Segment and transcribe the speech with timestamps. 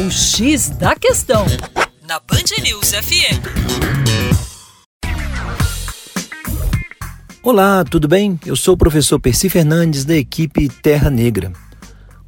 [0.00, 1.44] O X da Questão,
[2.08, 3.36] na Band News FM.
[7.42, 8.40] Olá, tudo bem?
[8.46, 11.52] Eu sou o professor Percy Fernandes, da equipe Terra Negra.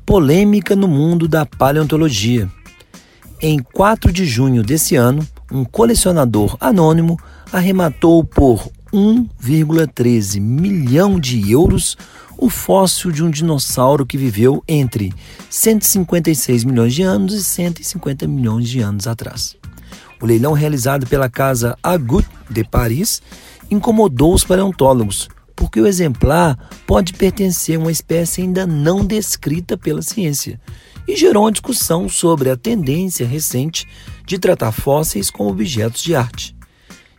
[0.05, 2.47] Polêmica no mundo da paleontologia.
[3.41, 7.19] Em 4 de junho desse ano, um colecionador anônimo
[7.51, 11.97] arrematou por 1,13 milhão de euros
[12.37, 15.15] o fóssil de um dinossauro que viveu entre
[15.49, 19.57] 156 milhões de anos e 150 milhões de anos atrás.
[20.21, 23.23] O leilão realizado pela casa Agut de Paris
[23.71, 30.03] incomodou os paleontólogos, porque o exemplar pode pertencer a uma espécie ainda não descrita pela
[30.03, 30.61] ciência,
[31.07, 33.87] e gerou uma discussão sobre a tendência recente
[34.27, 36.55] de tratar fósseis como objetos de arte.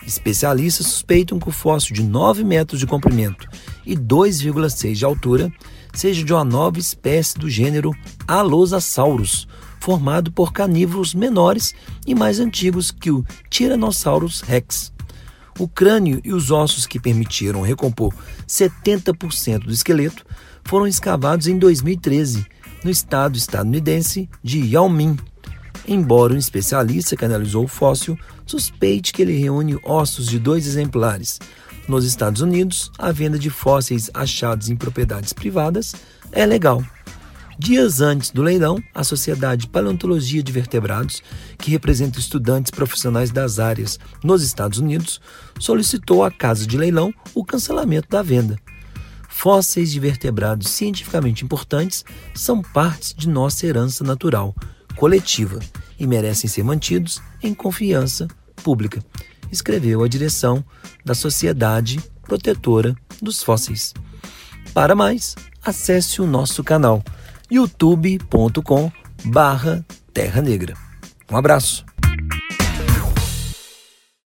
[0.05, 3.47] Especialistas suspeitam que o fóssil de 9 metros de comprimento
[3.85, 5.51] e 2,6 de altura
[5.93, 7.91] seja de uma nova espécie do gênero
[8.27, 9.47] Allosaurus,
[9.79, 11.73] formado por carnívoros menores
[12.05, 14.91] e mais antigos que o Tyrannosaurus rex.
[15.59, 18.13] O crânio e os ossos que permitiram recompor
[18.47, 20.25] 70% do esqueleto
[20.63, 22.45] foram escavados em 2013
[22.83, 25.15] no estado estadunidense de Yao Ming,
[25.87, 31.39] embora um especialista que analisou o fóssil suspeite que ele reúne ossos de dois exemplares.
[31.87, 35.93] Nos Estados Unidos, a venda de fósseis achados em propriedades privadas
[36.31, 36.83] é legal.
[37.59, 41.21] Dias antes do leilão, a Sociedade Paleontologia de Vertebrados,
[41.57, 45.21] que representa estudantes profissionais das áreas nos Estados Unidos,
[45.59, 48.57] solicitou à casa de leilão o cancelamento da venda.
[49.29, 52.03] Fósseis de vertebrados cientificamente importantes
[52.33, 54.55] são partes de nossa herança natural,
[55.03, 55.59] coletiva
[55.99, 58.25] e merecem ser mantidos em confiança
[58.63, 59.03] pública,
[59.51, 60.63] escreveu a direção
[61.03, 63.93] da Sociedade Protetora dos Fósseis.
[64.73, 67.03] Para mais, acesse o nosso canal
[67.51, 68.89] youtube.com
[69.25, 70.73] barra Terra Negra.
[71.29, 71.83] Um abraço!